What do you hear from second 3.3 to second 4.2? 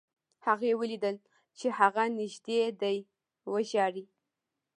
وژاړي